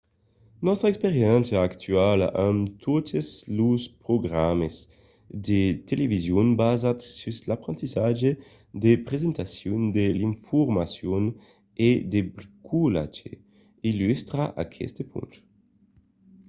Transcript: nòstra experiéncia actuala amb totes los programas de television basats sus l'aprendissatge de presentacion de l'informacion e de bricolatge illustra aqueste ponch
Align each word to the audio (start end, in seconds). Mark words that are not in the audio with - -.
nòstra 0.65 0.87
experiéncia 0.93 1.57
actuala 1.69 2.27
amb 2.47 2.59
totes 2.85 3.27
los 3.59 3.81
programas 4.05 4.75
de 5.47 5.61
television 5.89 6.47
basats 6.61 7.05
sus 7.21 7.37
l'aprendissatge 7.49 8.31
de 8.83 8.91
presentacion 9.07 9.79
de 9.97 10.05
l'informacion 10.19 11.23
e 11.87 11.91
de 12.11 12.19
bricolatge 12.35 13.31
illustra 13.89 14.43
aqueste 14.63 15.01
ponch 15.11 15.35